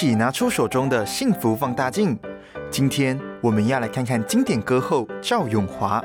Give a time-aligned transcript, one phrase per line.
[0.00, 2.18] 起拿出手中的幸福放大镜。
[2.70, 6.02] 今天我们要来看看经典歌后赵咏华。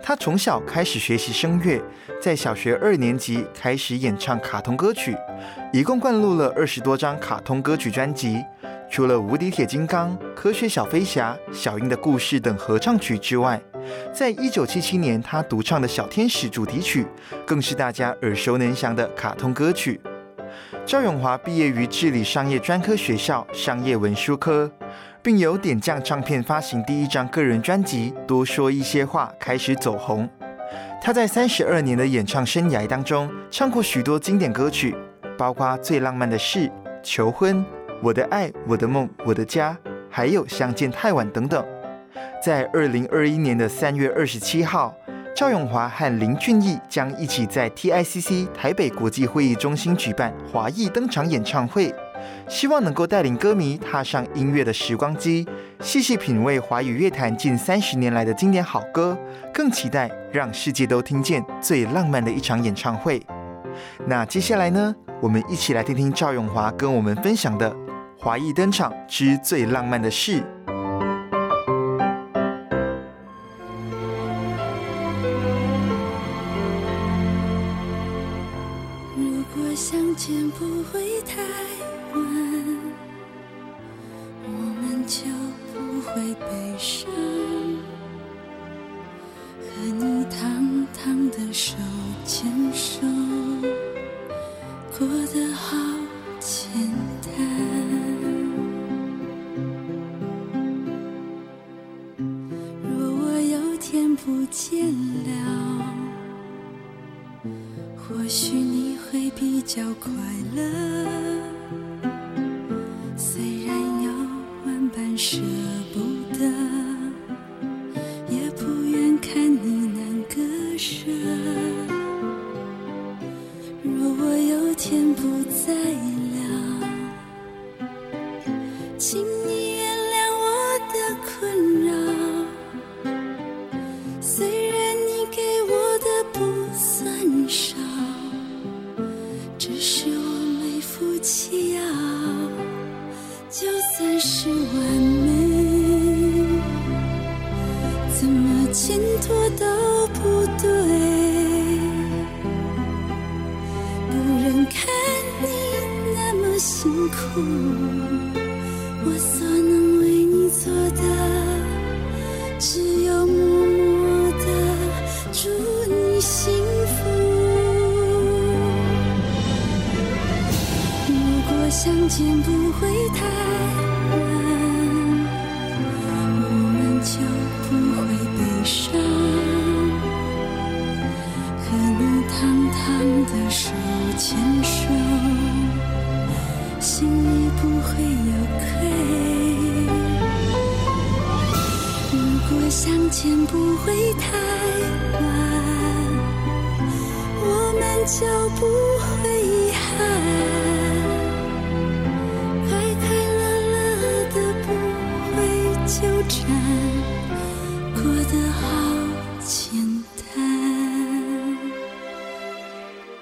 [0.00, 1.82] 她从小开始学习声乐，
[2.22, 5.16] 在小学二年级开始演唱卡通歌曲，
[5.72, 8.40] 一共灌录了二十多张卡通歌曲专辑。
[8.88, 13.60] 除了《无敌铁金刚》《科学小飞侠》《小樱的故事》等合唱曲之外，
[14.14, 17.04] 在一九七七年，她独唱的《小天使》主题曲，
[17.44, 20.00] 更是大家耳熟能详的卡通歌曲。
[20.84, 24.70] 赵咏华毕业于治理商业专科学校商业文书科，
[25.22, 30.28] 并由点将唱片发行第一张个人专辑《多说一些话》开始走红。
[31.02, 34.94] 他在三十二年的演唱生涯当中，唱过许多经典歌曲，
[35.38, 36.58] 包括《最浪漫的事》
[37.02, 37.56] 《求婚》。
[38.02, 39.76] 我的爱，我的梦，我的家，
[40.10, 41.64] 还有相见太晚等等。
[42.44, 44.94] 在二零二一年的三月二十七号，
[45.36, 51.94] 赵咏华和林俊逸将一起在 TICC 台北国际会议中心举办华裔登场演唱会，
[52.48, 55.46] 希望能够带领歌迷踏上音乐的时光机，
[55.80, 59.14] 细细品味华语乐坛近三十年来的经典好歌，
[59.52, 63.20] 更期待让世界都听见最浪漫的一场演唱会。
[64.06, 67.76] 那接下来呢，我们一起来听听赵咏华跟我们分享的。
[68.18, 70.42] 华裔登场之最浪漫的事。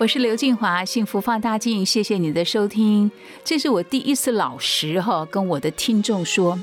[0.05, 3.11] 我是刘静华，幸福放大镜，谢谢你的收听。
[3.43, 6.61] 这是我第一次老实哈跟我的听众说，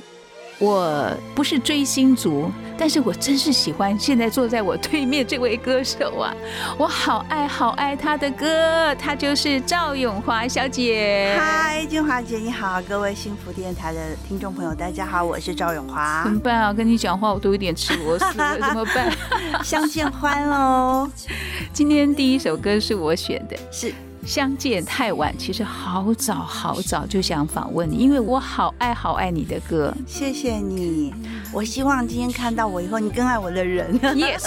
[0.62, 6.32] 我不是追星族，但是我真是喜欢现在坐在我对面这位歌手啊，
[6.78, 11.36] 我好爱好爱他的歌，他就是赵咏华小姐。
[11.40, 16.22] 嗨，金华姐你好，各位幸福电台的听众朋友，大家好，我是赵咏华。
[16.26, 16.72] 怎么办啊？
[16.72, 19.12] 跟你讲话我都有点吃螺丝，怎么办？
[19.66, 21.10] 相见欢喽！
[21.74, 23.92] 今天第一首歌是我选的，是。
[24.26, 29.94] 相见太晚，其实好早好早就想访问你，因为我好爱好爱你的歌。
[30.06, 31.14] 谢谢你，
[31.52, 34.00] 我希望今天看到我以后，你更爱我的人。
[34.00, 34.44] Yes，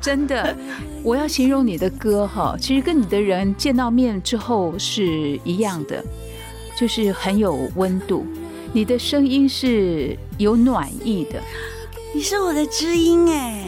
[0.00, 0.56] 真的，
[1.02, 6.02] 我要形容你的歌哈，其实跟你的人见到面之后是一样的，
[6.78, 8.26] 就是很有温度。
[8.72, 11.40] 你的声音是有暖意的，
[12.14, 13.64] 你是我的知音哎，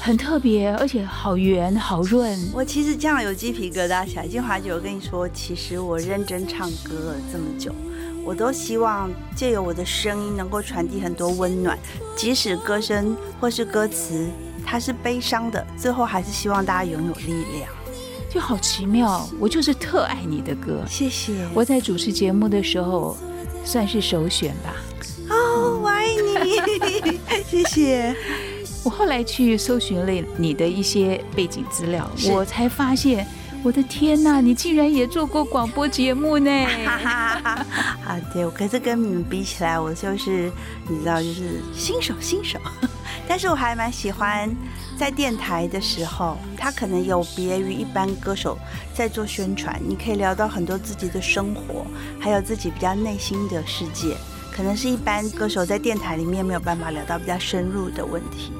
[0.00, 2.38] 很特别，而且好圆好润。
[2.52, 4.26] 我其实这样有鸡皮疙瘩起来。
[4.26, 7.74] 金华姐，我跟你说，其实我认真唱歌了这么久，
[8.24, 11.78] 我都希望借由我的声音能够传递很多温暖，
[12.16, 14.28] 即使歌声或是歌词
[14.66, 17.70] 它是悲伤的，最后还是希望大家拥有力量。
[18.28, 20.82] 就好奇妙，我就是特爱你的歌。
[20.88, 21.32] 谢谢。
[21.54, 23.16] 我在主持节目的时候，
[23.64, 24.74] 算是首选吧。
[25.30, 28.14] 哦，我爱你， 谢谢。
[28.84, 33.26] 我后来去搜寻了你的一些背景资料，我才发现，
[33.62, 36.50] 我的天呐，你竟然也做过广播节目呢！
[38.04, 40.52] 啊，对，我可是跟你们比起来，我就是
[40.86, 42.58] 你知道，就是新手新手。
[43.26, 44.54] 但是我还蛮喜欢
[44.98, 48.58] 在电台的时候，他可能有别于一般歌手
[48.92, 51.86] 在做宣传，你可以聊到很多自己的生活，
[52.20, 54.14] 还有自己比较内心的世界，
[54.54, 58.52] 可能是一般歌手在电台里面没有办法聊到比较深入的问题。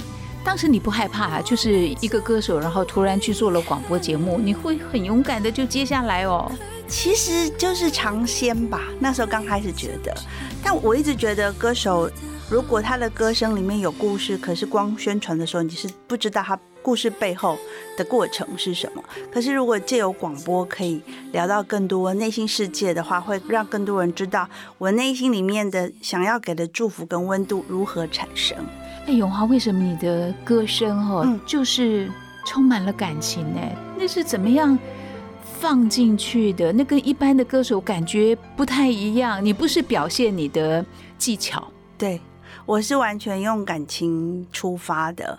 [0.44, 6.50] 当时你不害怕，就是一个歌手，然后突然去做了广播节目，你会很勇敢的就接下来哦。
[6.86, 10.14] 其实就是尝鲜吧，那时候刚开始觉得，
[10.62, 12.10] 但我一直觉得歌手。
[12.50, 17.58] 如果他的歌声里面有故事，可是光宣传的时候你是不知道他故事背后
[17.96, 19.02] 的过程是什么。
[19.32, 21.00] 可是如果借由广播可以
[21.32, 24.46] 聊到更多内心世界的话，会让更多人知道
[24.76, 28.54] 我内心里面的想要给的祝福跟温度如何产生。
[29.06, 32.10] 哎，永华，为什么你的歌声哈就是
[32.44, 33.60] 充满了感情呢？
[33.98, 34.78] 那是怎么样
[35.58, 36.70] 放进去的？
[36.70, 39.42] 那跟一般的歌手感觉不太一样。
[39.42, 40.84] 你不是表现你的
[41.16, 41.66] 技巧，
[41.96, 42.20] 对。
[42.66, 45.38] 我是完全用感情出发的，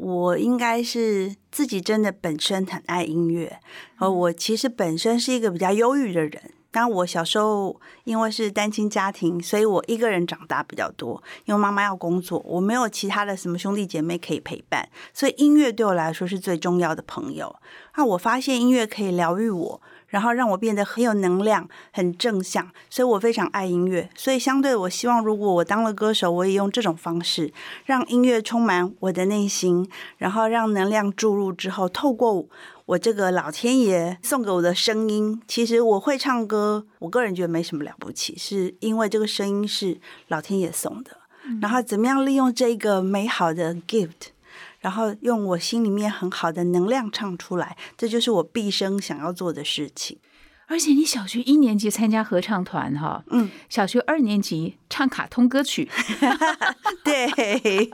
[0.00, 3.58] 我应该是自己真的本身很爱音乐，
[3.96, 6.52] 而我其实本身是一个比较忧郁的人。
[6.70, 17.56] 当我小时候因为是单亲家庭，所以我一个人长大比较多，因为妈妈要工作，我没有其他的什么兄弟姐妹可以陪伴，所以音乐对我来说是最重要的朋友。
[17.96, 19.80] 那我发现音乐可以疗愈我。
[20.08, 24.08] 然后让我变得很有能量、很正向，所以我非常爱音乐。
[24.16, 27.52] 所以相对，我希望如果我当了歌手，我也用这种方式，
[27.84, 32.46] 让音乐充满我的内心，然后让能量注入之后，透过
[32.86, 41.18] 我这个老天爷送给我的声音，其实我会唱歌，我个人觉得没什么了不起，是因为这个声音是老天爷送的。
[41.62, 44.32] 然后怎么样利用这个美好的 gift？
[44.80, 50.18] 然后用我心里面很好的能量唱出来，这就是我毕生想要做的事情。
[50.68, 55.88] 而且你小学一年级参加合唱团哈，嗯，小学二年级唱卡通歌曲
[57.02, 57.90] 对，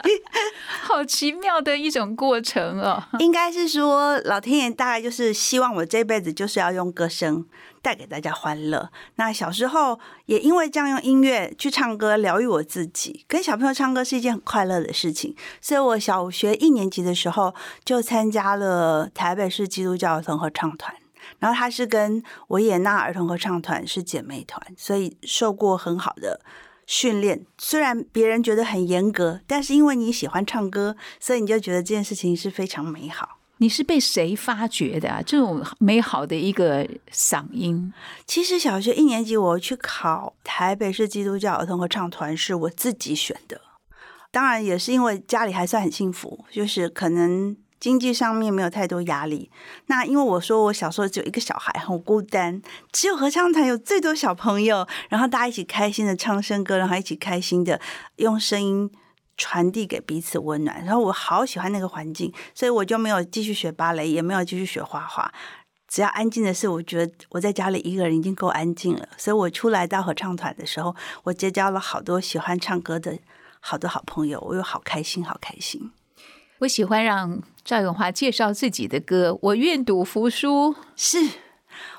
[0.82, 3.02] 好奇妙的一种过程哦。
[3.20, 7.46] 应该是说老天爷大概就是希望我这辈子就是要用歌声
[7.80, 8.90] 带给大家欢乐。
[9.14, 15.36] 那小时候也因为这样用音乐去唱歌疗愈我自己，跟小朋友唱歌是一件很快乐的事情。
[15.60, 17.54] 所以我小学一年级的时候
[17.84, 20.92] 就参加了台北市基督教儿童合唱团。
[21.44, 26.40] 然后他是跟维也纳儿童合唱团是姐妹团，所以受过很好的
[26.86, 27.44] 训练。
[27.58, 33.40] 虽然别人觉得很严格，但是因为你喜欢唱歌，所以你就觉得这件事情是非常美好。
[33.58, 35.20] 你是被谁发掘的啊？
[35.20, 37.92] 这种美好的一个嗓音。
[38.26, 43.60] 其实小学一年级我去考台北市基督教儿童合唱团是我自己选的，
[44.32, 47.54] 当然也是因为家里还算很幸福，就是可能。
[47.84, 49.50] 经济上面没有太多压力，
[49.88, 57.78] 那因为我说我小时候只有一个小孩，很孤单，只有合唱团有最多小朋友，然后大家一起开心的唱圣歌，然后一起开心的
[58.16, 58.90] 用声音
[59.36, 65.30] 传递给彼此温暖，然后我好喜欢那个环境，所以我就没有继续学芭蕾，也没有继续学画画，
[65.86, 73.18] 只要安静的是，我觉得我在家里一个人已经够安静了，所以我出来到合唱团的时候，我结交了好多喜欢唱歌的
[73.60, 75.92] 好多好朋友，我又好开心，好开心。
[76.60, 79.38] 我喜欢让赵永华介绍自己的歌。
[79.42, 81.18] 我愿赌服输，是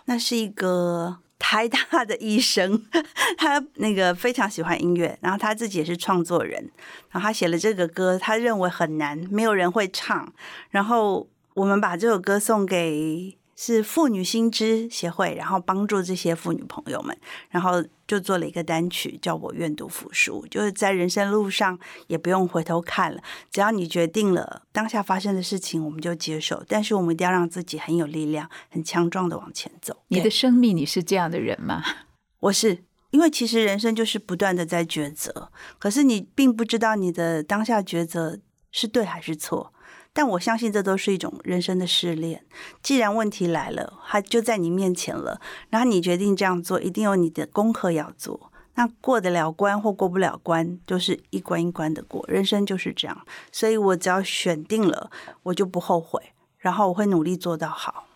[0.05, 2.85] 那是一个台大的医生，
[3.37, 6.71] 他那个非常喜欢音乐，然后他自己也是创作人，
[7.11, 10.33] 然后他写了这个歌，他认为很难，没有人会唱，
[10.69, 13.37] 然后我们把这首歌送给。
[13.55, 17.17] 是妇女心知协会，然后帮助这些妇女朋友们，
[17.49, 30.03] 然后就做了一个单曲，叫我愿赌服输，就是在人生路上也不用回头看了，只要你决定了当下发生的事情，我们就接受，但是我们一定要让自己很有力量、很强壮的往前走。
[30.09, 31.81] 你的生命，你是这样的人吗？
[32.41, 38.37] 我是，因为其实人生就是不断的在抉择，可是你并不知道你的当下抉择
[38.69, 39.71] 是对还是错。
[40.15, 42.45] 但我相信这都是一种人生的试炼。
[42.81, 48.51] 既然问题来了，它就在你面前了，然后你决定这样做，一定有你的功课要做。
[48.75, 53.25] 那过得了关或过不了关，就是一关一关的过，人生就是这样。
[53.51, 55.11] 所以我只要选定了，
[55.43, 56.21] 我就不后悔，
[56.59, 58.07] 然后我会努力做到好。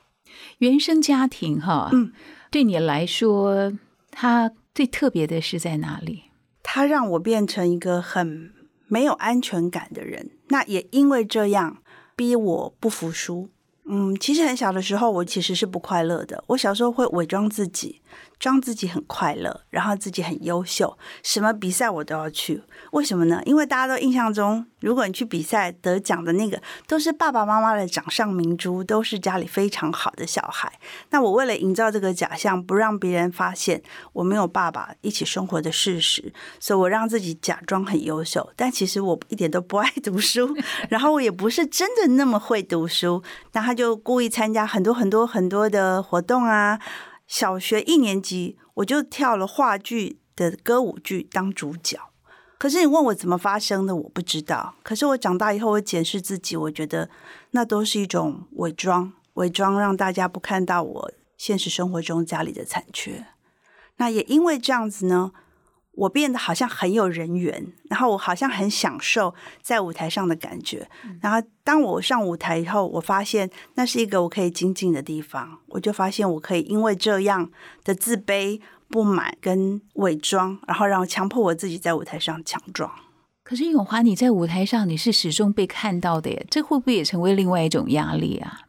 [0.60, 2.13] 原生家庭哈，嗯，
[2.50, 3.74] 对你来说，
[4.10, 6.24] 它最特别的是在哪里？
[6.63, 8.53] 它让我变成一个很
[8.88, 10.32] 没有安全感的人。
[10.50, 11.82] 那也因为这样，
[12.19, 13.47] 逼我不服输。
[13.85, 16.43] 嗯，其实很小的时候，我其实是不快乐的。
[16.47, 18.01] 我小时候会伪装自己。
[18.39, 22.63] 装自己很快乐，然后自己很优秀，什么比赛我都要去。
[22.92, 23.42] 为什么呢？
[23.46, 30.72] 因为大家都印象中，如果你去比赛得奖的那个，都是爸爸妈妈的掌上明珠，都是家里非常好的小孩。
[31.10, 33.82] 那我为了营造这个假象，不让别人发现
[34.13, 38.50] 我没有爸爸一起生活的事实，所以我让自己假装很优秀。
[38.56, 40.56] 但其实我一点都不爱读书，
[40.89, 43.22] 然后我也不是真的那么会读书。
[43.51, 46.80] 那他就故意参加很多很多很多的活动啊。
[47.29, 51.98] 小学一年级，我就跳了话剧的歌舞剧当主角。
[52.57, 54.74] 可是你问我怎么发生的，我不知道。
[54.81, 57.07] 可是我长大以后，我检视自己，我觉得
[57.51, 63.27] 那都是一种伪装，伪装让大家不看到我现实生活中家里的残缺。
[63.98, 65.31] 那也因为这样子呢。
[66.00, 70.89] 我变得好像很有人缘，然后我好像很享受在舞台上的感觉。
[71.20, 75.60] 然后当我上舞台以后，我发现那是一个我可以精进的地方。
[75.68, 77.51] 我就发现我可以因为这样
[77.84, 82.89] 的自卑、不满跟伪装，然后让我强迫我自己在舞台上强壮。
[83.44, 88.62] 可是永华，你在舞台上你是始终被看到的耶，这会不会也成为另外一种压力啊？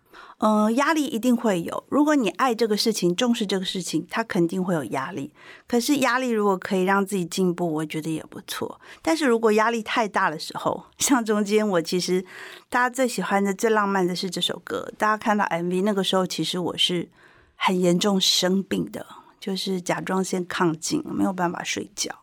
[0.42, 1.84] 嗯，压力一定会有。
[1.90, 5.34] 如果你爱这个事情，重视这个事情，它肯定会有压力。
[5.68, 8.80] 可是压力如果可以让自己进步，我觉得也不错。
[9.02, 12.24] 但是如果压力太大的时候，像中间我其实
[12.70, 14.90] 大家最喜欢的、最浪漫的是这首歌。
[14.96, 17.10] 大家看到 MV 那个时候，其实我是
[17.56, 19.04] 很严重生病的，
[19.38, 22.14] 就是甲状腺亢进，没有办法睡觉。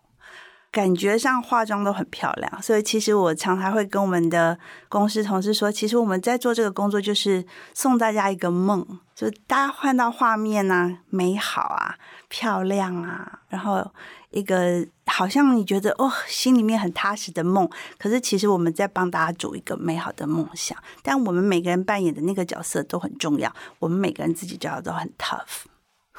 [0.72, 4.58] 感觉上化妆都很漂亮，所以其实我常常会跟我们的
[4.90, 7.44] 公司同事说，其实我们在做这个工作就是
[7.74, 11.96] 送大家一个梦，就大家换到画面啊，美好啊，
[12.28, 13.92] 漂亮啊，然后
[14.30, 17.68] 一个好像你觉得哦，心里面很踏实的梦。
[17.98, 25.66] 可是其实我们在帮大家组一个美好的梦想，但我们每个人扮演的那个角色都很重要，我们每个人自己角都很 tough。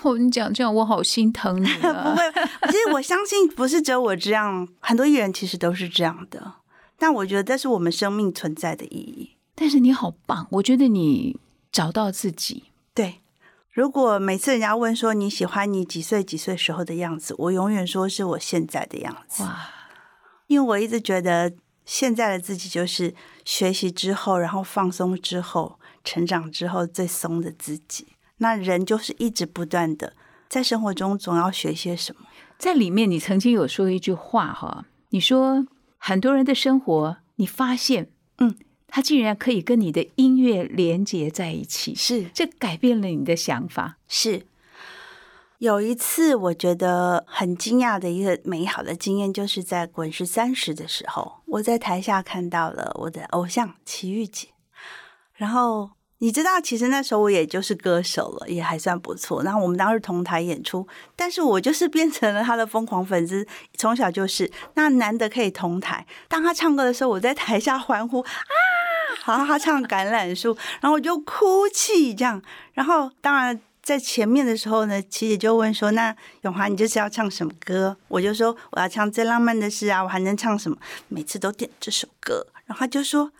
[0.02, 2.04] 我跟你讲，这样我好心疼你 啊！
[2.04, 6.54] 不会，其实我相信不是只有我这样，很多艺人其实都是这样的。
[6.96, 9.36] 但我觉得这是我们生命存在的意义。
[9.54, 11.38] 但是你好棒，我觉得你
[11.72, 12.64] 找到自己。
[12.94, 13.20] 对，
[13.72, 19.42] 如果每次人家问说你喜欢你几岁几岁时候的样子，我永远说是我现在的样子。
[19.42, 19.68] 哇！
[20.46, 21.52] 因为我一直觉得
[21.84, 23.14] 现在的自己就是
[23.44, 28.06] 学习之后，然后放松之后，成长之后最松的自己。
[28.38, 30.14] 那人就是一直不断的
[30.48, 32.22] 在生活中总要学些什么，
[32.56, 35.66] 在里面你曾经有说一句话哈，你说
[35.98, 43.98] 很多人的生活，你发现，嗯，他竟然可以跟你的音乐连接在一起，是这改变了你的想法。
[44.08, 44.46] 是
[45.58, 54.48] 有一次我觉得很惊讶的一个美好的经验，就是在《滚石三十》的时候，我在台下看到了我的偶像齐豫姐，
[55.34, 55.90] 然后。
[56.20, 59.44] 你知道，其实那时候我也就是歌手了，也还算不错。
[59.44, 60.84] 然后我们当时同台演出，
[61.14, 63.46] 但是我就是变成了他的疯狂粉丝，
[63.76, 64.50] 从小就是。
[64.74, 68.28] 那难得可以同台，当他唱歌的时候，我在台下欢呼啊，
[69.26, 72.42] 然后他唱《橄榄树》，然后我就哭泣这样。
[72.72, 80.76] 然后当然在前面的时候呢，琪姐就问说：“那永华，你这是要唱什么歌？”我就说：“我要唱最浪漫的事啊，我还能唱什么？
[81.06, 83.30] 每次都点这首歌。”然后他就说。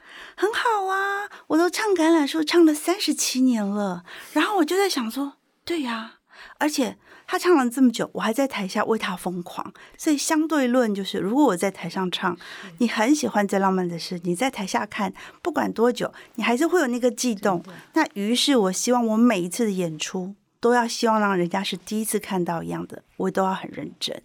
[0.41, 4.05] 很好啊，我都唱橄榄树唱了三十七年了。
[4.33, 5.33] 然后我就在想说，
[5.65, 6.21] 对呀，
[6.61, 9.73] 而且他唱了这么久，我还在台下为他疯狂。
[9.97, 12.39] 所以相对论就是，如果我在台上唱，
[12.79, 17.61] 你很喜欢最浪漫的事，你在台下看，不管多久，你还是会有那个悸动。
[17.95, 24.23] 那于是我希望我每一次的演出都要希望让人家是第一次看到一样的，我都要很认真。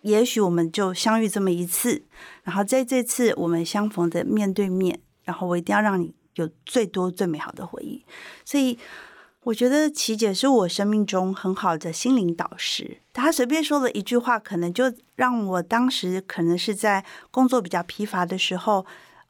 [0.00, 2.06] 也许我们就相遇这么一次，
[2.44, 5.00] 然后在这次我们相逢的面对面。
[5.24, 8.04] 然后我一定要让你有最多最美好的回忆，
[8.44, 8.78] 所以
[9.42, 12.98] 我觉得琪姐是我生命中很好的心灵导师。
[13.12, 18.86] 她随便说了一句话，可能就让我当时可能是在工作比较疲乏的时候，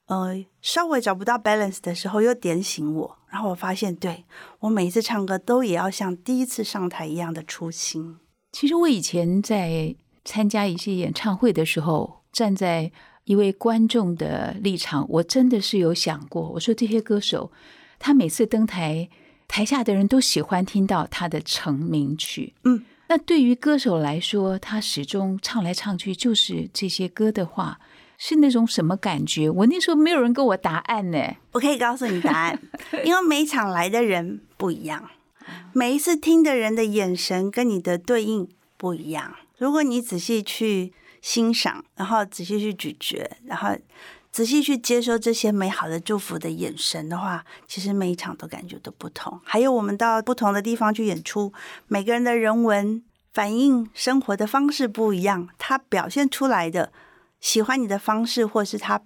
[0.06, 3.18] 呃，稍微找不到 balance 的时候，又点醒我。
[3.28, 4.24] 然后我发现，对
[4.60, 8.18] 我每一次唱歌都也要像第一次上台一样的初心。
[8.52, 9.94] 其实我以前在
[10.24, 12.92] 参加一些演唱会的时候，站在。
[13.24, 16.48] 一位观众的立场，我真的是有想过。
[16.50, 17.52] 我说这些歌手，
[17.98, 19.08] 他每次登台，
[19.46, 22.54] 台下的人都喜欢听到他的成名曲。
[22.64, 27.78] 嗯，那对于歌手来说，他始终唱来唱去就是这些歌的话，
[28.18, 29.48] 是那种什么感觉？
[29.48, 31.36] 我那时候没有人给我答案呢。
[31.52, 32.60] 我可以告诉你答案，
[33.04, 35.08] 因为每场来的人不一样，
[35.72, 39.34] 每一次听的人的眼神跟你的对应不一样。
[39.58, 43.76] 如果你仔细去欣赏，然后仔细去咀嚼，然后
[44.32, 49.40] 仔细去接收这些美好的祝福的眼神的话，其实每一场都感觉都不同。
[49.44, 51.52] 还有我们到不同的地方去演出，
[51.88, 56.92] 每个人的人文反应生活的方式不一样，他表现出来的
[57.40, 59.00] 喜欢你的方式，或是他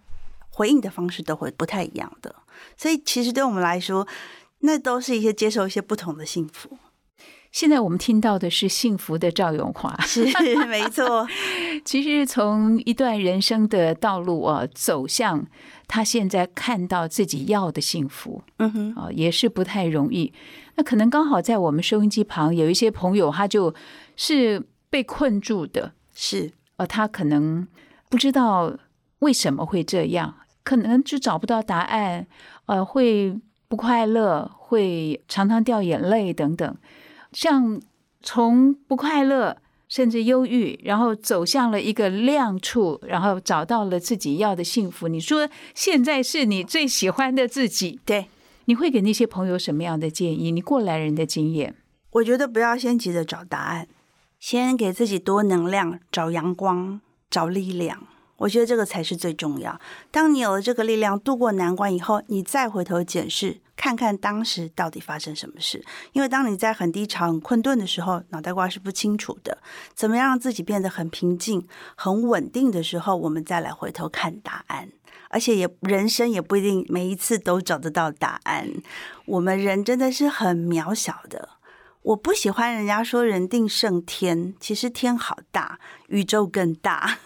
[0.51, 2.35] 回应的方式都会不太一样的。
[2.77, 4.07] 所以其实对我们来说，
[4.61, 6.79] 那都是一些接受一些不同的幸福。
[7.55, 10.25] 现在我们听到的是幸福的赵永华， 是
[10.67, 11.25] 没错。
[11.87, 15.47] 其实从一段人生的道路啊，走向
[15.87, 20.33] 他现在看到自己要的幸福，嗯哼，啊，也是不太容易。
[20.75, 23.73] 那可能刚好在我们收音机旁有一些朋友，他就
[24.17, 27.69] 是被困住的，是呃，他可能
[28.11, 28.77] 不知道
[29.21, 30.35] 为什么会这样，
[30.65, 32.27] 可能就找不到答案，
[32.67, 36.77] 呃，会不快乐，会常常掉眼泪等等。
[37.35, 37.81] 像
[38.23, 45.09] 从不快乐甚至忧郁，然后走向了一个亮处，然后找到了自己要的幸福。
[45.09, 48.29] 你说现在是你最喜欢的自己，对，
[48.65, 50.51] 你会给那些朋友什么样的建议？
[50.51, 51.75] 你过来人的经验，
[52.13, 53.87] 我觉得不要先急着找答案，
[54.41, 58.07] 先给自己多能量，找阳光，找力量。
[58.37, 59.79] 我觉得这个才是最重要。
[60.11, 65.85] 当你有了这个力量，度过难关以后，你再回头检视，看看当时到底发生什么事。
[66.13, 69.59] 因为当你在很低潮、很困顿的时候，脑袋瓜是不清楚的。
[69.95, 74.91] 怎么样让自己变得很平静、很稳定的时候，我们再来回头看答案。
[75.31, 78.69] 而且也人生也不一定每一次都找得到答案。
[79.27, 81.49] 我们人真的是很渺小的。
[82.03, 87.19] 我不喜欢人家说人定胜天，其实天好大，宇宙更大。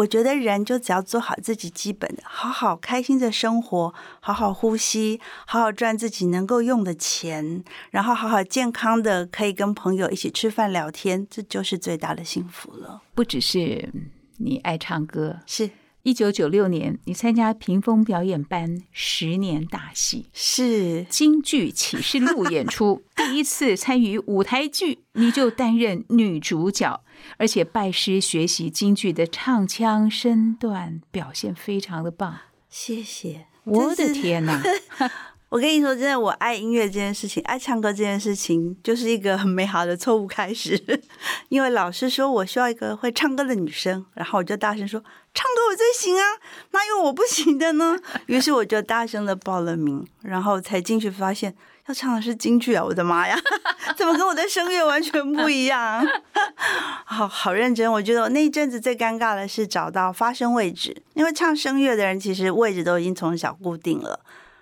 [0.00, 13.02] 我觉得人就只要做好自己基本的，好好开心的生活，好好呼吸，好好赚自己能够用的钱，然后好好健康的可以跟朋友一起吃饭聊天，这就是最大的幸福了。
[13.14, 13.92] 不只是
[14.38, 15.70] 你爱唱歌，是。
[16.02, 21.04] 一九九六年，你参加屏风表演班十年大戏，是。
[21.10, 27.02] 京剧启示录演出， 第一次参与舞台剧，你就担任女主角，
[27.36, 32.38] 而且拜师学习京剧的唱腔身段，表现非常的棒。
[32.68, 34.62] 谢谢，我的天哪！
[35.50, 40.80] 我跟你说，真的，我爱音乐这件事情，爱唱歌这件事情，就是一个很美好的错误开始。
[41.50, 45.02] 因为老师说我需要一个会唱歌的女生，然后我就大声说
[45.34, 46.22] ：“唱歌我最行啊，
[46.70, 51.52] 哪有我不行的呢？”于是我就大声的报了名，然后才进去发现
[51.88, 52.84] 要唱的是京剧啊！
[52.84, 53.36] 我的妈呀，
[53.98, 56.06] 怎么跟我的声乐完全不一样？
[57.04, 64.20] 好好认真，我觉得我那一阵子最尴尬的是找到发声位置，因为唱声乐的人其实位置都已经从小固定了。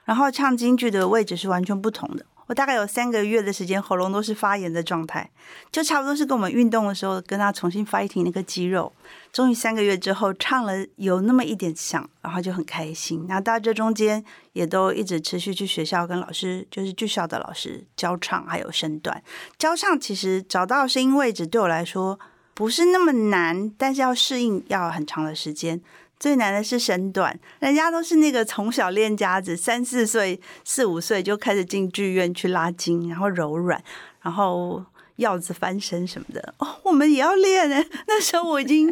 [0.09, 2.25] 然后唱京剧的位置是完全不同的。
[2.47, 5.29] 我大概有三个月的时间，喉咙都是发炎的状态，
[5.71, 8.90] 就差不多是跟我们运动的时候跟他重新 fighting 那个肌肉。
[9.35, 13.27] 终于三个月之后唱了有那么一点响，然后就很开心。
[13.29, 19.23] 那到这中间也都一直持续去学校跟老师，就是剧校的老师教唱，还有身段
[19.59, 20.01] 教唱。
[20.01, 22.18] 其实找到声音位置对我来说
[22.55, 25.83] 不是那么难，但是要适应要很长的时间。
[26.20, 33.83] 最难的是身段，人家都是那个从小练家子，三四岁、四五岁就开始进剧院去拉筋，然后柔软，
[34.22, 34.85] 然后
[35.16, 36.54] 鹞子翻身什么的。
[36.59, 37.85] 哦，我们也要练呢。
[38.07, 38.88] 那时候我已经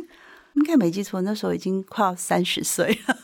[0.54, 3.16] 应该没记错，那时候已经快要三十岁了。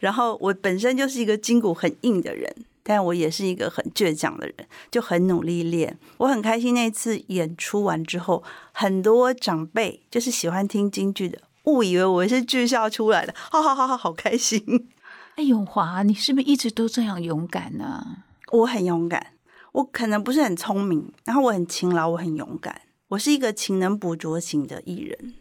[0.00, 4.54] 然后我本身就是一个筋骨很硬的人，但我也是一个很倔强的人，
[4.90, 5.96] 就很努力练。
[6.18, 11.38] 我很开心那次演出完之后，很多长辈就是喜欢听京剧的。
[11.68, 14.88] 误以为我是剧校出来的，好好好好好开心！
[15.36, 18.24] 哎，永华，你是不是一直都这样勇敢呢？
[18.52, 19.34] 我很勇敢，
[19.72, 25.34] 我可能不是很聪明，然后我很勤劳，我很勇敢，我是一个勤能补拙型的艺人。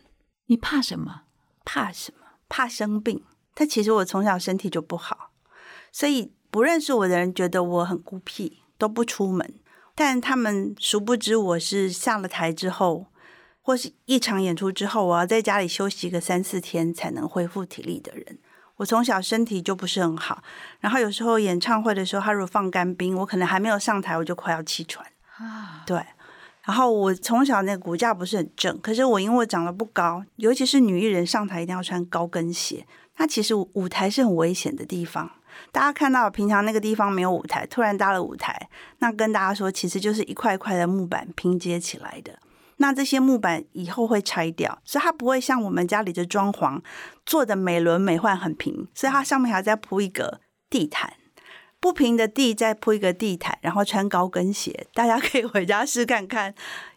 [0.47, 1.21] 你怕什么？
[1.63, 2.25] 怕什么？
[2.49, 3.23] 怕生病。
[3.53, 5.31] 但其实我从小身体就不好，
[5.91, 9.55] 所以不认识我的人觉得我很孤僻，都不出门。
[9.95, 13.07] 但他们殊不知我是下了台之后。
[13.67, 18.39] 或是一场演出之后，我要在家里休息个三四天才能恢复体力的人。
[18.77, 20.41] 我从小身体就不是很好，
[20.79, 25.83] 然后有时候演唱会的时候，他如果放干冰，我可能还没有上台，我就快要气喘啊。
[25.85, 26.01] 对，
[26.63, 32.87] 然后我从小那个骨架不是很正，可是我因为我长得不高，尤其是女艺人上台一定要穿高跟鞋。
[33.17, 35.29] 那其实舞台是很危险的地方，
[35.73, 42.39] 大家看到平常那个地方没有舞台，突然搭了舞台，那跟大家说，其实就是一块一块的木板拼接起来的。
[42.77, 46.81] 那这些木板以后会拆掉，所以它不会像我们家里的装潢
[47.25, 51.13] 做的美轮美奂、很平，所以它上面还要再铺一个地毯。
[51.79, 56.51] 不平的地再铺一个地毯，然后穿高跟鞋，大家可以回家试看看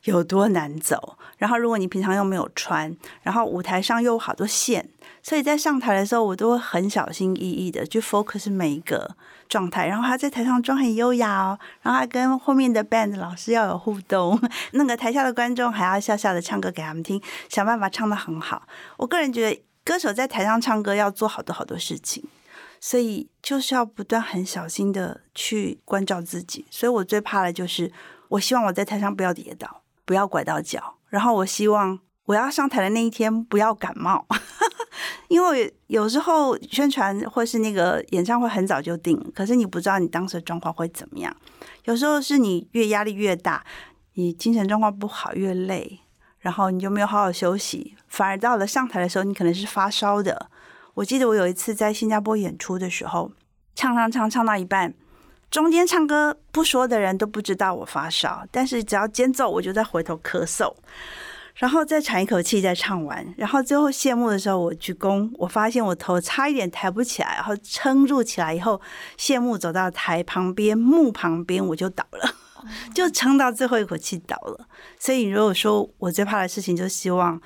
[0.05, 1.19] 有多难走。
[1.37, 4.89] 然后如果你平常又没有穿，然后舞台上又有好多线，
[5.23, 9.17] 所以在上台的时候，我都会很小心翼翼的去 focus 每一个
[9.51, 9.87] 状态。
[9.87, 14.41] 然后他在台上装很优雅哦，然后还跟后面的 band 老师要有互动，
[14.73, 18.63] 那个台下的观众还要笑笑的唱歌给他们听，想办法唱得很好。
[18.97, 22.25] 我个人觉得，歌手在台上唱歌要做好多好多事情。
[22.83, 27.93] 所以就是要不断很小心的去关照自己，所以我最怕的就是，
[28.29, 34.25] 我希望我在台上不要跌倒，不要拐到脚，然后我希望我要上台的那一天不要感冒，
[35.29, 41.35] 因为有时候宣传或是那个演唱会很早就定，可是你不知道你当时的状况会怎么样，
[41.85, 43.65] 有时候是你越压力越大，
[44.15, 46.01] 你精神状况不好越累，
[46.41, 50.51] 然后你就没有好好休息，反而到了上台的时候，你可能是发烧的。
[50.95, 53.31] 我记得我有一次在新加坡演出的时候，
[53.75, 54.93] 唱唱唱唱到一半，
[55.51, 60.75] 中间唱歌不说的人都不知道我发烧，但是只要间奏，我就在回头咳嗽，
[61.61, 68.81] 然后再喘一口气再唱完，然后最后谢幕的时候，我鞠躬，我发现我头差一点抬不起来，然后撑住起来以后，
[69.19, 72.35] 谢幕走到台旁边幕旁边，我就倒了，
[72.95, 74.67] 就撑到最后一口气倒了。
[74.99, 77.41] 所以如果说我最怕的事情，就希望。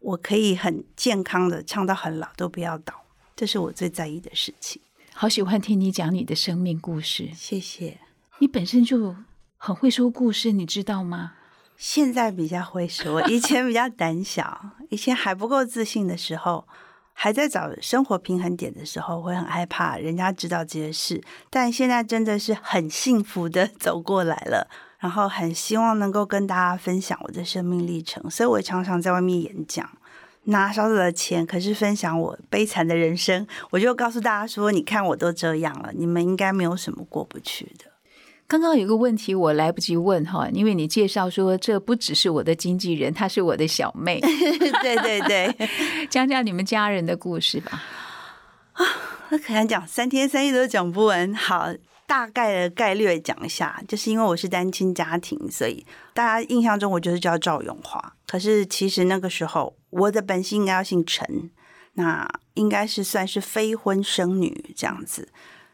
[0.00, 2.94] 我可以很健康的唱到很老都不要倒，
[3.34, 4.80] 这是我最在意的事情。
[5.12, 7.98] 好喜欢听你讲你的生命故事，谢谢。
[8.38, 9.16] 你本身就
[9.56, 11.32] 很会说故事，你知道吗？
[11.78, 16.66] 现在比较会说，以前比较胆小，以前还不够自信的时候，
[17.12, 21.22] 还在找生活平衡点的时候，会很害怕人家知道这些事。
[21.48, 24.68] 但现在真的是很幸福的走过来了。
[24.98, 29.88] 然后很希望能够跟大家分享我的生命历程，所以我常常在外面演讲，
[30.46, 33.46] 拿少少的钱，可是分享我悲惨的人生。
[33.70, 37.84] 我就告诉大家说：“你看我都这样了，你们应该没有什么过不去的。”
[38.48, 44.18] 刚刚有个问题我来不及问哈，因为你介绍说这不只是我的经纪人，她是我的小妹。
[44.20, 45.68] 对 对对，
[46.08, 47.82] 讲讲你们家人的故事吧。
[48.72, 48.84] 啊，
[49.28, 51.32] 那可能讲三天三夜都讲不完。
[51.34, 51.68] 好。
[52.06, 55.84] 大概的概率讲一下，就是因为我是单亲家庭，所以
[56.14, 58.14] 大家印象中我就是叫赵永华。
[58.26, 61.50] 可是其实那个时候我的本姓应该要姓陈，
[61.92, 65.28] 那应该是算是非婚生女这样子。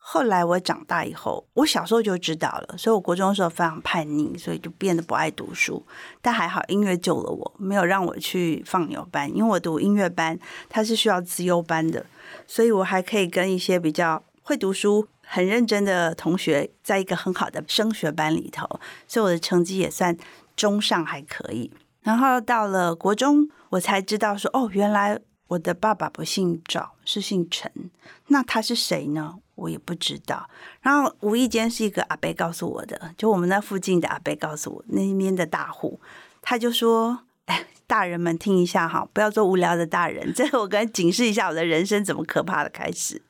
[0.07, 5.85] 后来我长大以后，我小时候就知道了，所以我国中的时候非常叛逆，所以就变得不爱读书。
[6.21, 10.39] 但还好音乐救了我，没有让我去放牛班，因为我读音乐班
[10.69, 12.05] 它是需要资优班的，
[12.47, 15.09] 所以我还可以跟一些比较会读书。
[15.27, 18.69] 很认真的同学，在一个很好的升学班里头，
[19.09, 20.15] 所以我的成绩也算
[20.55, 21.73] 中上还可以。
[22.03, 25.19] 然后到了国中，我才知道说，哦，原来
[25.55, 27.71] 我的爸爸不姓赵，是姓陈。
[28.29, 29.37] 那他是谁呢？
[29.55, 30.49] 我也不知道。
[30.81, 36.01] 然后无意间是一个阿伯告诉我的，就我们那附近的阿伯告诉我，那边的大户，
[36.43, 40.33] 他就说：“哎，大人们听一下哈，不要做无聊的大人。
[40.35, 43.23] 这我跟警示一下我的人生怎么可怕的开始。”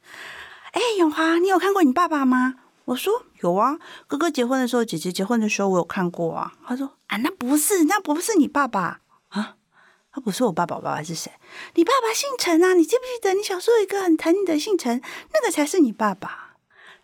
[0.72, 2.54] 哎，永华，你有看过你爸爸吗？
[2.86, 6.52] 我说有啊，哥哥结婚的时候，姐姐结婚的时候，我有看过啊。
[6.66, 9.00] 他说啊，那不是，那不是你爸爸，
[10.14, 11.32] 他不是我爸爸，我爸爸是谁？
[11.74, 15.00] 你爸爸姓陈啊，你记不记得你小时候有一个很疼你的姓陈，
[15.32, 16.54] 那个才是你爸爸。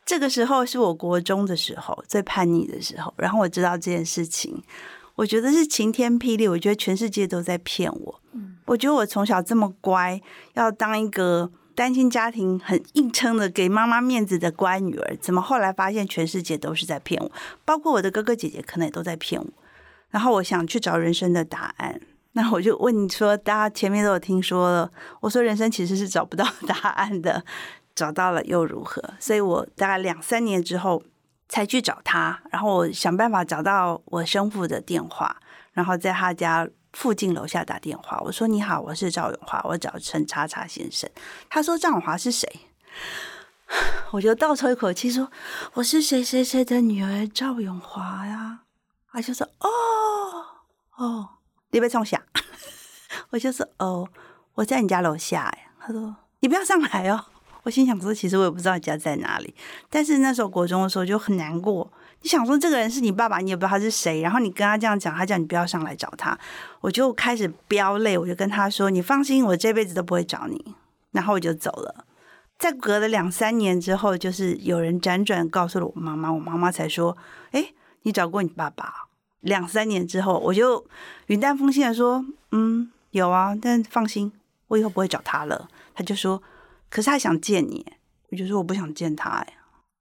[0.06, 4.62] 这个时候是我国中的时候，最叛逆的时候，然后我知道这件事情，
[5.16, 8.20] 我觉得是晴天霹雳，我觉得全世界都在骗我。
[8.32, 10.20] 嗯，我觉得我从小这么乖，
[10.54, 11.50] 要当一个。
[11.72, 17.32] 单亲家庭很硬撑的给妈妈面子的乖女儿，怎么后来发现全世界都是在骗我？
[17.64, 19.46] 包括我的哥哥姐姐可能也都在骗我。
[20.10, 21.98] 然后我想去找人生的答案，
[22.32, 24.90] 那我就问你说：大家前面都有听说了，
[25.20, 27.44] 我说人生其实是找不到 答案的，
[27.94, 29.02] 找到了又如何？
[29.18, 31.02] 所以我大概两三年之后
[31.48, 35.36] 才去找他，然后我想办法找到我生父的电话，
[35.72, 36.68] 然后在他家。
[36.92, 41.08] 附近楼下打电话，我说：“你好，我是赵永华，我找陈叉叉先生。”
[41.48, 42.50] 他说：“赵永华是谁？”
[44.10, 45.30] 我就倒抽一口气说
[45.74, 48.62] ：“我是谁谁谁的女儿赵永华呀。”
[49.12, 49.70] 他就说：“哦
[50.96, 51.28] 哦，
[51.70, 52.22] 你被冲下。
[53.30, 54.09] ”我就说：“哦，
[54.54, 55.52] 我在你家楼下。”。
[55.80, 57.24] 他说：“你不要上来哦。”
[57.64, 59.54] 我心想说：“其实我也不知道你家在哪里。”
[59.90, 61.92] 但是那时候国中的时候就很难过。
[62.22, 66.38] 你想说这个人是你爸爸，你也不知道他是谁，然后你跟他这样讲，他叫你不要上来找他，
[66.80, 70.74] 我就开始飙泪，我就跟他说：“你放心，我这辈子都不会找你。”
[71.12, 72.04] 然后我就走了。
[72.59, 77.16] 在隔了两三年之后，就是有人辗转告诉了我妈妈，我妈妈才说
[77.52, 79.09] ：“哎，你找过你爸爸？”
[79.40, 80.85] 两三年之后，我就
[81.26, 84.33] 云淡风轻的说：“嗯，有啊，但放心，
[84.68, 86.42] 我以后不会找他了。”他就说
[86.88, 87.87] ：“可是他想见你。”
[88.31, 89.55] 我就说：“我不想见他。”哎，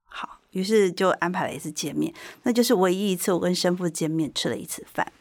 [0.05, 5.11] 好，于是就安排了一次见面，那就是唯一一次我跟生父见面吃了一次饭。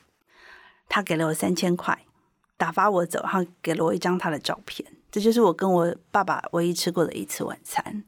[0.89, 2.07] 他给了我三千块，
[2.57, 4.91] 打发我走，然后给了我一张他的照片。
[5.11, 8.05] 这就是我跟我爸爸唯一吃过的一次晚餐。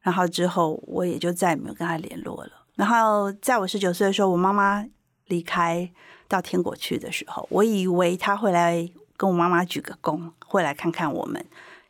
[0.00, 2.50] 然后之后我也就再也没有跟他联络了。
[2.74, 4.84] 然后在我十九岁的时候，我妈妈
[5.26, 5.90] 离开
[6.28, 11.44] 到天国去的时候，我以为他会来跟我妈妈鞠个躬，会来看看我们，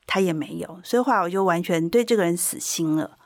[0.06, 0.80] 他也没有。
[0.82, 3.18] 所以后来我就完全对这个人死心了。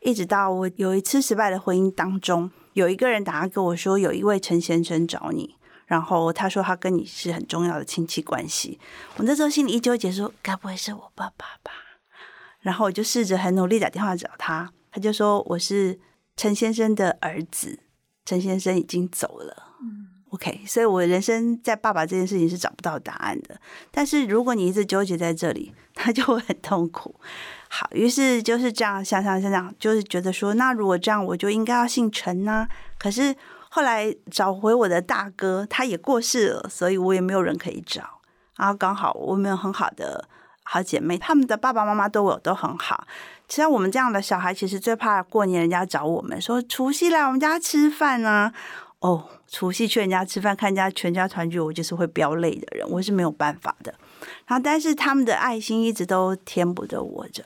[0.00, 5.56] 一直到我有一次失败的婚姻当中，有一个人打电话跟我说，有一位陈先生找你。
[5.86, 8.80] 然后他说他跟你是很重要的亲戚关系，
[9.18, 11.70] 我那时候心里一纠结，说该不会是我爸爸吧？
[12.60, 16.00] 然后我就试着很努力打电话找他，他就说我是
[16.34, 17.80] 陈先生的儿子，
[18.24, 19.74] 陈先生已经走了。
[19.80, 23.60] 嗯，OK，所以我人生在爸爸这件事情是找不到答案的。
[23.90, 27.14] 但是如果你一直纠结在这里， 他就会很痛苦。
[27.68, 32.68] 好，于是就是这样想想想想，就是觉得说，那如果这样，我就应该要姓陈啊？
[32.98, 33.34] 可是。
[33.74, 38.20] 后来找回我的大哥，他也过世了，所以我也没有人可以找。
[38.58, 40.28] 然后刚好我们有很好的
[40.62, 43.06] 好姐妹，他们的爸爸妈妈对我都很好。
[43.52, 48.50] 其实我们这样的小孩，其实最怕过年人家找我们说除夕来我们家吃饭啊。
[49.00, 53.94] 哦，除夕去人家吃饭，看人家全家团聚，我就是会飙泪的人，我是没有办法的。
[54.46, 57.44] 然后但是他们的爱心一直都填补着我着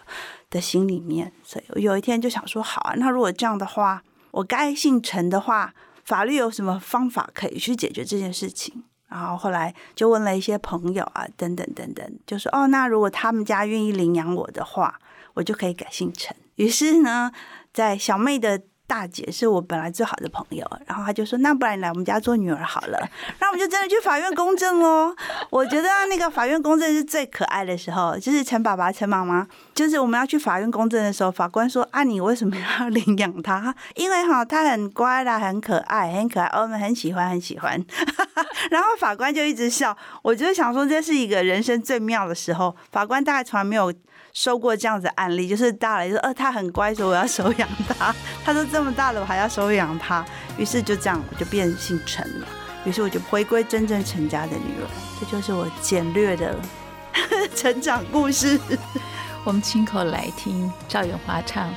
[0.48, 5.74] 的心里面，所以有一天就想说，好啊，那如果这样的话，我该姓陈的话。
[6.04, 8.84] 法律有什么方法可以去解决这件事情？
[9.08, 15.00] 然后后来就问了一些朋友啊，等等等等，就说哦，那如果他们家愿意领养我的话，
[15.36, 16.36] 我就可以改姓陈。
[16.56, 17.30] 于是呢，
[17.72, 18.60] 在小妹的。
[18.88, 22.96] 大姐是我本来最好的朋友，然后她就说：“那不然你来我们家做女儿好了。”
[23.40, 25.12] 那我们就真的去法院公证喽。
[25.50, 29.44] 我觉得那个法院公证是最可爱的时候，就是陈爸爸、陈妈妈，
[29.74, 33.74] 就是我们要去法院公证的时候，法官说：“啊，你为什么要 领养他？
[33.96, 37.84] 因为哈，他很乖啦，很可爱，很可爱，我们很喜欢，很喜欢。
[38.70, 39.98] ”然后法官就一直笑。
[40.22, 42.76] 我就想说，这是一个人生最妙的时候。
[42.92, 43.92] 法官大概从来没有。
[44.36, 48.14] 收过这样子案例，就是大了说，呃，他很乖，所以我要收养他。
[48.44, 50.22] 他说这么大了，我还要收养他，
[50.58, 52.46] 于是就这样，我就变姓陈了。
[52.84, 54.86] 于是我就回归真正陈家的女儿。
[55.18, 56.54] 这就是我简略的
[57.56, 58.60] 成长故事。
[59.42, 61.70] 我们亲口来听赵咏华唱《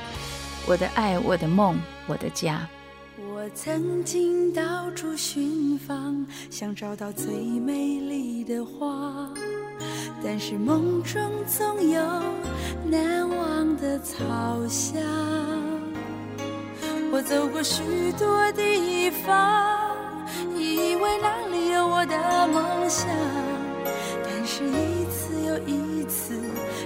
[0.66, 2.68] 我的爱，我的梦，我的家》。
[3.42, 9.30] 我曾经到处寻访，想找到最美丽的花。
[10.22, 12.02] 但是梦中总有
[12.84, 14.14] 难忘的草
[14.68, 15.02] 香。
[17.10, 19.96] 我走过许多地方，
[20.54, 23.08] 以为那里有我的梦想。
[24.22, 26.38] 但是一次又一次，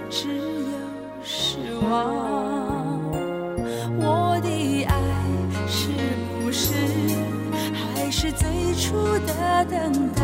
[0.09, 0.79] 只有
[1.25, 1.59] 失
[1.91, 2.64] 望。
[8.25, 9.35] 是最初的
[9.67, 10.23] 等待？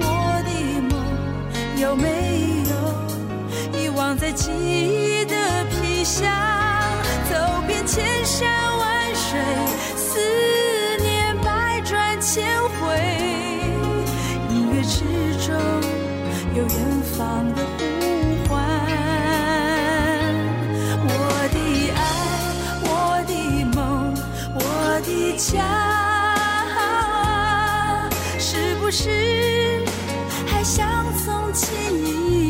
[0.00, 0.50] 我的
[0.90, 0.98] 梦
[1.78, 2.74] 有没有
[3.78, 5.36] 遗忘在记忆的
[5.70, 6.28] 皮箱？
[7.30, 9.38] 走遍千山万水，
[9.94, 10.18] 思
[11.00, 12.44] 念百转千
[12.80, 12.98] 回，
[14.50, 15.04] 音乐之
[15.46, 15.54] 中
[16.56, 16.76] 有远
[17.16, 18.58] 方的呼唤。
[21.06, 21.10] 我
[21.52, 21.56] 的
[21.94, 22.00] 爱，
[22.82, 22.90] 我
[23.28, 23.32] 的
[23.76, 24.12] 梦，
[24.56, 24.60] 我
[25.02, 25.62] 的家，
[28.94, 29.82] 是
[30.46, 32.41] 还像从前一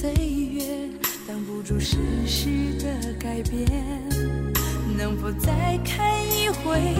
[0.00, 0.62] 岁月，
[1.26, 3.66] 挡不住世事的改变。
[4.96, 6.94] 能否再看一回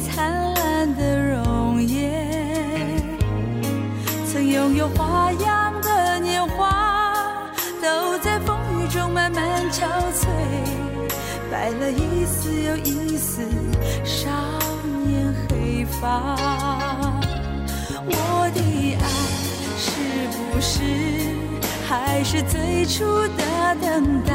[0.00, 2.26] 灿烂的容颜？
[4.32, 9.84] 曾拥有花样的年华，都在风雨中慢慢憔
[10.14, 10.26] 悴，
[11.50, 13.42] 白了一丝又一丝
[14.06, 14.30] 少
[15.04, 16.34] 年黑发。
[18.06, 19.04] 我的爱
[19.76, 19.90] 是
[20.32, 21.27] 不是
[21.88, 24.34] 还是最初的等待？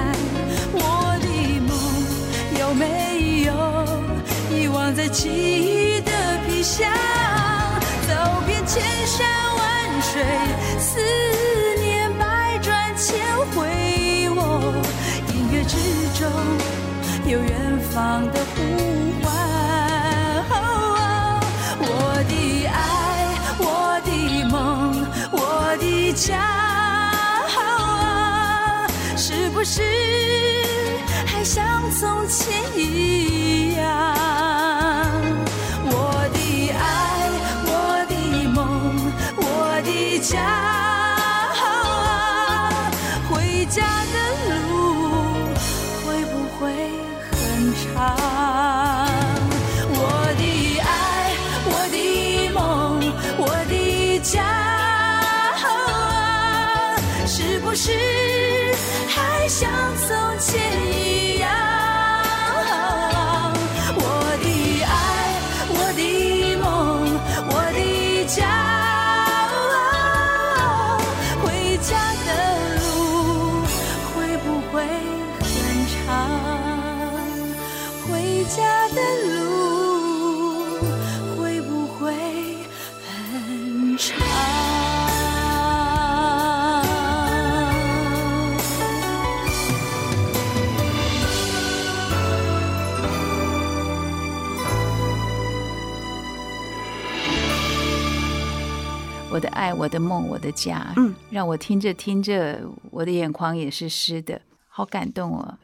[0.73, 1.27] 我的
[1.67, 1.71] 梦
[2.59, 3.53] 有没有
[4.49, 6.11] 遗忘在记忆的
[6.47, 6.91] 皮箱？
[8.07, 8.13] 走
[8.47, 10.23] 遍千山万水，
[10.79, 10.99] 思
[11.79, 14.73] 念百转千回，我
[15.31, 15.77] 音乐之
[16.17, 16.27] 中
[17.31, 18.61] 有远方的呼
[19.21, 19.29] 唤。
[21.85, 21.85] 我
[22.27, 22.33] 的
[22.65, 22.75] 爱，
[23.59, 24.09] 我的
[24.49, 25.37] 梦，我
[25.79, 26.31] 的家，
[29.53, 29.81] 不是
[31.25, 34.32] 还像从前一样？
[99.73, 105.57] 我的爱，我的梦，我的家，嗯，让我听着听着，我的眼眶也是湿的，好感动哦。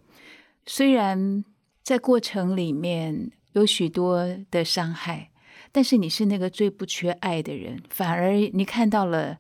[0.66, 1.44] 虽然
[1.84, 5.32] 在过程里面有许多的伤害，
[5.72, 9.38] 但是你是那个最不缺爱的人，反而你看到了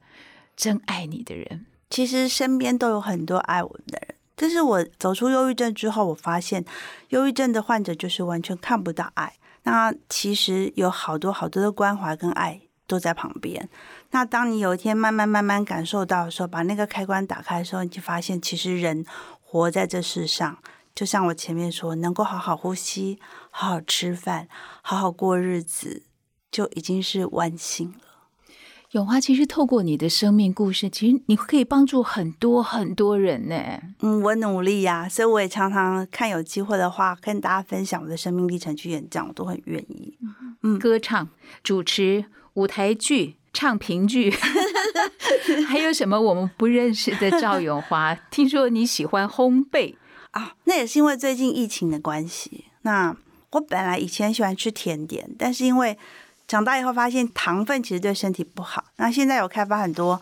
[0.55, 1.65] 真爱你的人。
[1.89, 4.15] 其实身边都有很多爱我们的人。
[4.35, 6.63] 但是我走出忧郁症之后，我发现
[7.09, 9.33] 忧郁症的患者就是完全看不到爱。
[9.63, 13.69] 那其实有好多好多的关怀跟爱都在旁边。
[14.09, 19.05] 那当你有一天慢慢慢慢感受到的时候，把那个开关打开的时候，你就发现其实人
[19.39, 20.57] 活在这世上，
[20.95, 23.19] 就像我前面说，能够好好呼吸、
[23.51, 24.47] 好好吃饭、
[24.81, 26.03] 好好过日子，
[26.51, 27.99] 就已经是万幸了。
[28.93, 33.55] 永华，其实透过你的生命故事，其实你可以帮助很多很多人呢。
[33.99, 40.17] 嗯，我努力呀、所以我也常常看有机会的话，跟大家分享我的生命历程去演讲，我都很愿意。
[40.63, 41.29] 嗯歌唱、
[41.61, 42.25] 主持、
[42.59, 44.29] 舞台剧、唱评剧，
[45.65, 48.13] 还有什么我们不认识的赵永华？
[48.29, 49.95] 听说你喜欢烘焙，
[50.31, 52.65] 啊，那也是因为最近疫情的关系。
[52.81, 53.15] 那
[53.51, 55.97] 我本来以前喜欢吃甜点，但是因为
[56.49, 58.83] 长大以后发现糖分其实对身体不好。
[58.97, 60.19] 那现在有开发很多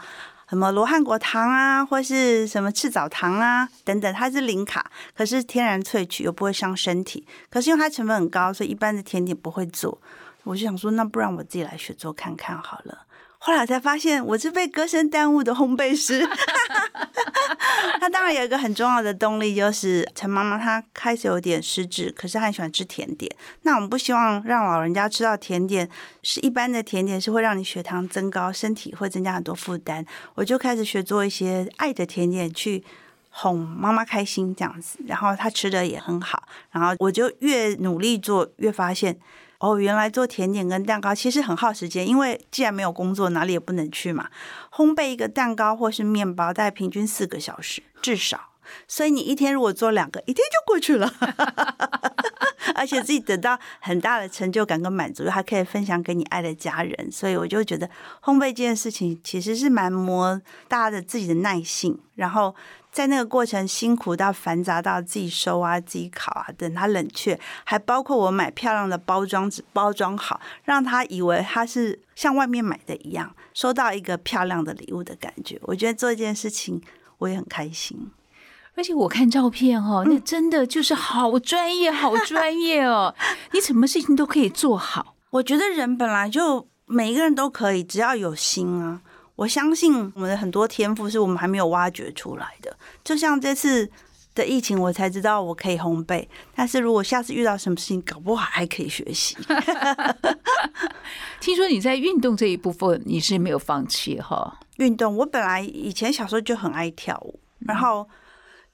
[0.48, 7.26] 什么罗汉果糖啊，或是什么赤藻糖啊等等，它是零卡，可是天然萃取又不会伤身体。
[7.50, 10.00] 可是因为它成本很高，所以一般的甜点不会做。
[10.48, 13.00] 我就想说，那不然我自己来学做看看好了。
[13.40, 16.28] 后来才发现，我是被歌声耽误的烘焙师。
[18.00, 23.32] 他当然有一个很重要的动力，就是陈妈妈她开始有点失智，可是她很喜欢吃甜点。
[23.62, 25.88] 那我们不希望让老人家吃到甜点
[26.24, 30.06] 是一般的甜点，是会让你血糖增高，身体会增加很多负担。
[30.36, 32.84] 我就开始学做一些爱的甜点，去
[33.30, 34.98] 哄妈妈开心这样子。
[35.06, 39.20] 然后她吃的也很好，然后我就越努力做，越发现。
[39.60, 44.30] 哦，原来做甜点跟蛋糕其实很耗时间，因为既然没有工作，哪里也不能去嘛。
[44.72, 48.50] 烘焙一个蛋糕或是面包，大概平均四个小时至少。
[48.88, 51.12] 所以你一天如果做两个，一天就过去了，
[52.76, 57.12] 而且自己得到很大的成就感跟满足，还可以分享给你爱的家人。
[57.12, 57.90] 所以我就觉得
[58.22, 62.54] 烘焙这件事情其实是蛮磨大家的自己的耐性，然后。
[62.98, 75.60] 在那个过程辛苦到繁杂到自己收啊、自己烤啊，等它冷却，还包括我买漂亮的包装纸包装好，让他以为他是像外面买的一样，收到一个漂亮的礼物的感觉。
[75.62, 76.82] 我觉得做一件事情
[77.20, 78.10] 我也很开心。
[78.76, 83.14] 而且我看照片哦，那真的就是好专业，好专业哦！
[83.52, 85.14] 你什么事情都可以做好。
[85.30, 89.02] 我觉得人本来就每一个人都可以，只要有心啊。
[89.38, 92.76] 我相信我们的很多天赋是我们还没有挖掘出来的。
[93.04, 93.90] 就像这次
[94.36, 96.28] 的疫情，我才知道我可以烘焙。
[96.56, 99.38] 但是如果下次遇到什么事情，搞不好还可以学习。
[101.40, 104.60] 听说你在运动这一部分你是没有放弃哈？
[104.78, 108.08] 运动，我本来以前小时候就很爱跳舞，然后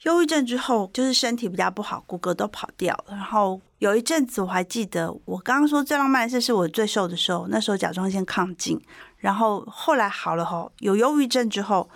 [0.04, 3.16] 忧郁症之后，就是身体比较不好，骨骼都跑掉了。
[3.16, 8.82] 然后有一阵子我还记得，我刚刚说最浪漫的事是我最瘦的时候，那时候甲状腺亢进，
[9.24, 11.90] 然后后来好了后，有忧郁症之后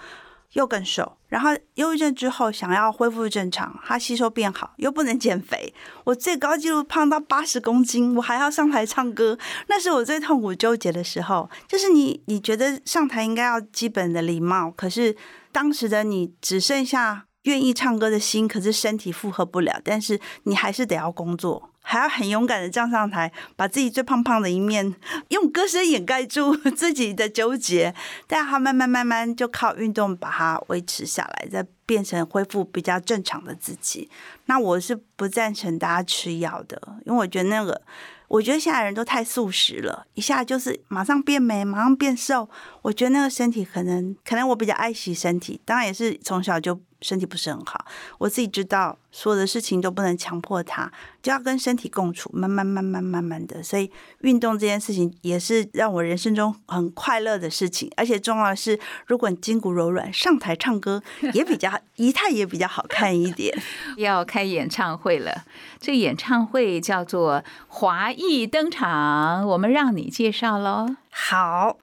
[0.54, 5.74] 又更瘦，然后忧郁症之后想要恢复正常，他吸收变好，又不能减肥，
[6.06, 11.50] 我最高纪录胖到八十公斤，我还要上台唱歌，那是我最痛苦纠结的时候。
[11.68, 15.18] 就是你你觉得上台应该要基本的礼貌，可是
[15.52, 17.26] 当时的你只剩下。
[17.44, 19.80] 愿意唱歌的心，可是身体负荷不了。
[19.82, 24.94] 但是你还是得要工作，还要很勇敢的站上台，把自己最胖胖的一面
[25.30, 27.96] 用歌声掩盖住 自己的纠结。
[28.28, 34.10] 但他慢慢慢慢就靠运动把它维持下来，再变成恢复比较正常的自己。
[34.48, 37.82] 那我是不赞成大家吃药的，因为我觉得那个。
[38.30, 42.50] 我觉得现在人都太素食了，一下就是马上变美，马上变瘦。
[42.88, 47.86] 我觉得那个身体可能，可能我比较爱惜身体，当然也是从小就身体不是很好。
[48.18, 50.90] 我自己知道，所有的事情都不能强迫他，
[51.22, 53.62] 就要跟身体共处，慢慢慢慢慢慢的。
[53.62, 61.04] 所以运动这件事情也是让我人生中很快乐的事情，而且重要的是，如果你筋骨柔软，上台唱歌
[61.36, 63.54] 也比较仪态也比较好看一点。
[63.98, 65.44] 要开演唱会了，
[65.78, 68.14] 这演唱会叫做华。
[68.14, 70.96] 裔登场，我们让你介绍喽。
[71.10, 71.78] 好，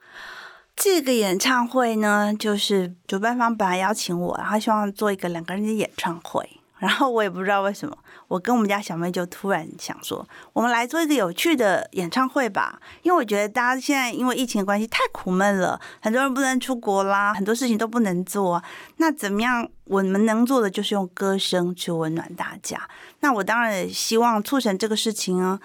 [0.76, 6.60] 这个演唱会呢，就是主办方本来邀请我，然后希望做一个两个人的演唱会。
[6.78, 7.96] 然后我也不知道为什么，
[8.28, 12.78] 我跟我们家小妹就突然想说，我们来做一个有趣的演唱会吧。
[13.02, 18.62] 因为我觉得大家现在因为疫情的关系太苦闷了，很多人不能出国啦，很多事情都不能做。
[18.96, 19.66] 那怎么样？
[19.84, 22.78] 我们能做的就是用歌声去温暖大家。
[23.20, 25.60] 那我当然也希望促成这个事情啊。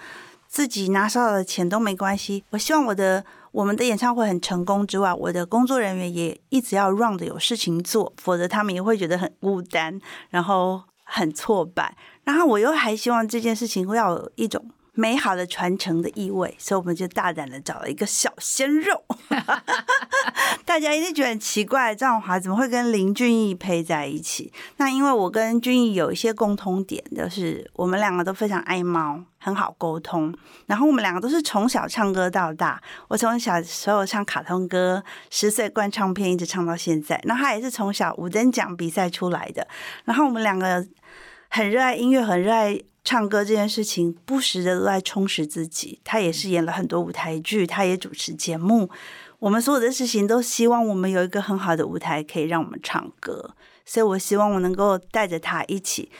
[0.48, 2.42] 自己拿少少的钱都没关系。
[2.50, 11.96] 我希望我的我们的演唱会很成功之外，我的工作人员也一直要 run 的有事情做，否则他们也会觉得很孤单，然后很挫败。
[12.24, 14.70] 然后我又还希望这件事情会要有一种。
[14.92, 19.02] 美好的传承的意味，所以我们就大胆的找了一个小鲜肉。
[20.66, 24.52] 大家一定觉得很奇怪，张华怎么会跟林俊逸配在一起？
[24.76, 30.32] 那因为我跟俊逸有一些共通点，就是我们两个都非常爱猫，很好沟通。
[30.66, 37.20] 然后我们两个都是从小唱歌到大，我从小时候唱卡通歌，十岁灌唱片，一直唱到现在。
[37.24, 39.66] 那他也是从小五等奖比赛出来的。
[40.04, 40.86] 然后我们两个
[41.48, 42.80] 很热爱音乐，很热爱。
[43.02, 45.98] 唱歌这件事情，不时的都在充实自己。
[46.04, 48.90] 他也是演了很多舞台剧，他也主持节目。
[49.38, 53.54] 我们所有的事情都希望我们有一个很好的舞台，可以让我们唱歌。
[53.86, 56.12] 所以我希望我能够带着他一起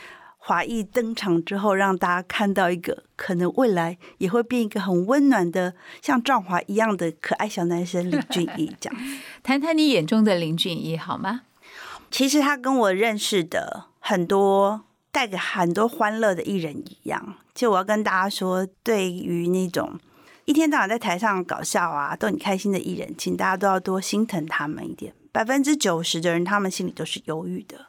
[0.43, 8.75] 华裔登场之后，让大家看到一个可能未来也会变一个很温暖的，像壮华一样的可爱小男生林俊逸。
[8.81, 9.01] 这样，
[9.45, 11.43] 谈谈你眼中的林俊逸好吗？
[12.11, 14.83] 其实他跟我认识的很多。
[15.13, 19.99] 带给很多欢乐的艺人一样，就我要跟大家说，对于那种
[20.45, 25.13] 一天到晚在台上搞笑啊、逗你开心的艺人，请大家都要多心疼他们一点。
[25.33, 27.87] 百分之九十的人，他们心里都是忧郁的，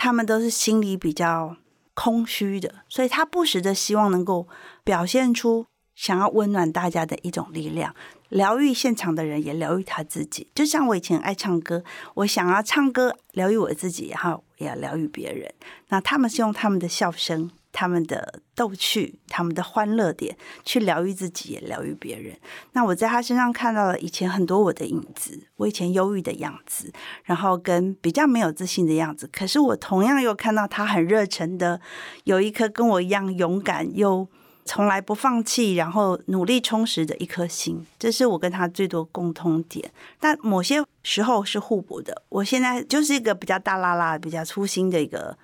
[0.00, 1.56] 他们都是心里比较
[1.92, 4.46] 空虚的，所以他不时的希望能够
[4.84, 7.92] 表现出想要温暖大家的一种力量。
[8.28, 10.48] 疗愈现场的人，也疗愈他自己。
[10.54, 11.82] 就像我以前爱唱歌，
[12.14, 15.52] 我想要唱歌疗愈我自己，然后也要疗愈别人。
[15.88, 22.36] 那他们是用他们的笑声、他们的逗趣、他们的欢乐点去疗愈自己，也疗愈别人。
[22.72, 29.30] 那我在他身上看到了以前很多我的影子，我以前忧郁的样子，然后跟比较没有自信的样子。
[29.32, 31.80] 可是我同样又看到他很热忱的，
[32.24, 34.26] 有一颗跟我一样勇敢又。
[34.70, 39.90] 从来不放弃，然后努力充实的一颗心，这是我跟他最多共通点。
[40.20, 42.22] 但某些时候是互补的。
[42.28, 45.34] 我现在就是一个比较大拉拉、比较粗心的一个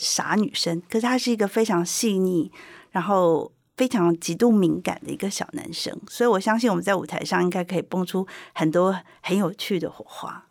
[0.00, 2.50] 傻女生，可是他是一个非常细腻，
[2.90, 5.96] 然后非常极度敏感的一个小男生。
[6.08, 10.46] 所以我相信我们在舞台上应该可以蹦出很多很有趣的火花。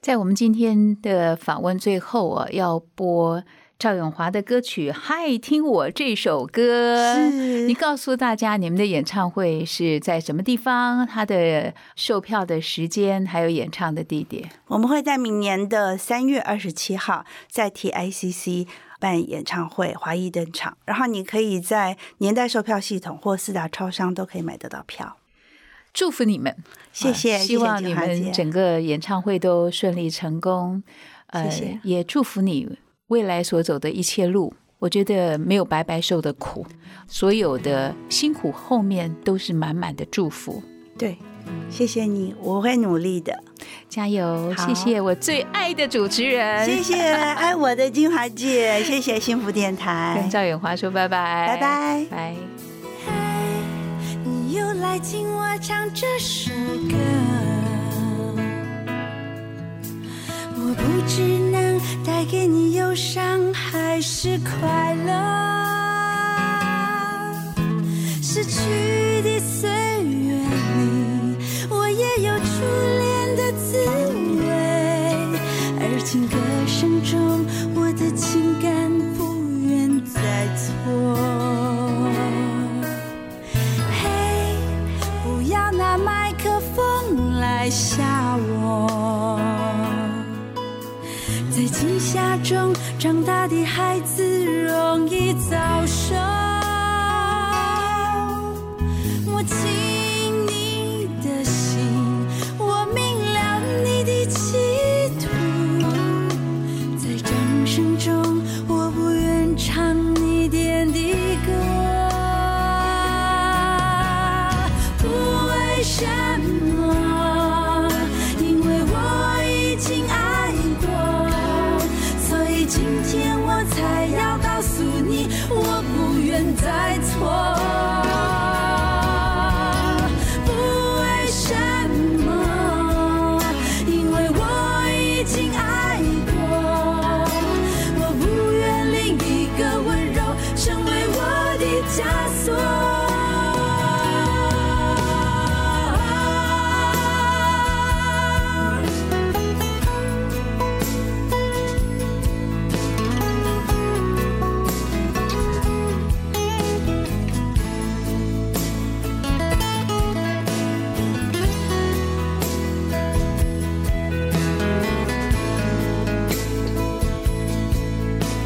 [0.00, 3.42] 在我们今天的访问最后啊，要播。
[3.80, 7.16] 赵永华的歌曲《嗨，听我这首歌》，
[7.64, 11.06] 你告诉大家你们的演唱会是在什么地方？
[11.06, 14.50] 他的售票的时间还有演唱的地点？
[14.66, 18.68] 我们会在明年的三月二十七号在 TICC
[18.98, 20.76] 办演唱会，华裔登场。
[20.84, 25.16] 然后你可以在年代售票系统或四大超商都可以买得到票。
[25.94, 26.54] 祝福你们，
[26.92, 30.82] 谢谢，希望你们整个演唱会都顺利成功。
[31.32, 32.76] 谢谢，也祝福你。
[33.10, 36.64] 未来所走的一切路，我觉得没有白白受的苦，
[37.08, 40.62] 所有的辛苦后面都是满满的祝福。
[40.96, 41.18] 对，
[41.68, 43.36] 谢谢你，我会努力的。
[43.88, 44.54] 加油！
[44.56, 52.34] 好谢谢我最爱的主持人，谢谢 爱我的金华姐，谢谢幸福电台跟，赵远华说拜拜，拜拜拜。
[53.04, 53.10] 嘿，
[54.24, 56.52] 你又来听我唱这首
[56.88, 56.94] 歌，
[60.70, 65.12] 我不知能带给你忧伤还是快乐。
[68.22, 71.36] 逝去的岁月里，
[71.68, 72.62] 我也有初
[73.00, 73.78] 恋的滋
[74.38, 74.46] 味，
[75.80, 76.36] 而情歌
[76.68, 77.44] 声中，
[77.74, 78.70] 我的情感
[79.18, 79.34] 不
[79.66, 81.18] 愿再错。
[83.90, 84.06] 嘿，
[85.24, 88.19] 不要拿麦克风来吓
[91.80, 95.86] 惊吓中长大的孩子容易早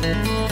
[0.05, 0.44] 轻